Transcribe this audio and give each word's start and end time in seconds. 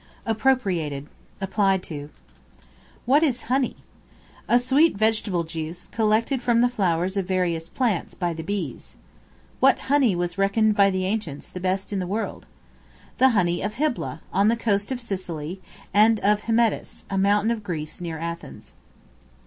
Appropriated, 0.25 1.05
applied 1.39 1.83
to. 1.83 2.09
What 3.05 3.21
is 3.21 3.43
Honey? 3.53 3.75
A 4.49 4.57
sweet 4.57 4.97
vegetable 4.97 5.43
juice, 5.43 5.89
collected 5.89 6.41
from 6.41 6.61
the 6.61 6.69
flowers 6.69 7.17
of 7.17 7.27
various 7.27 7.69
plants 7.69 8.15
by 8.15 8.33
the 8.33 8.41
bees. 8.41 8.95
What 9.59 9.77
Honey 9.93 10.15
was 10.15 10.39
reckoned 10.39 10.75
by 10.75 10.89
the 10.89 11.05
ancients 11.05 11.49
the 11.49 11.59
best 11.59 11.93
in 11.93 11.99
the 11.99 12.07
world? 12.07 12.47
The 13.19 13.29
honey 13.37 13.61
of 13.61 13.75
Hybla, 13.75 14.21
on 14.33 14.47
the 14.47 14.55
east 14.55 14.63
coast 14.63 14.91
of 14.91 14.99
Sicily, 14.99 15.61
and 15.93 16.19
of 16.21 16.41
Hymettus, 16.45 17.03
a 17.11 17.17
mountain 17.19 17.51
of 17.51 17.61
Greece, 17.61 18.01
near 18.01 18.17
Athens. 18.17 18.73